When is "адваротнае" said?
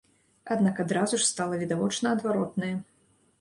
2.19-2.73